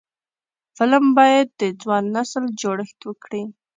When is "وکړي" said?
3.05-3.43